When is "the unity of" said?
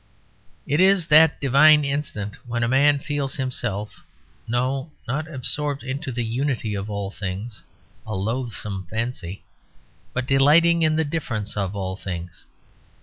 6.11-6.89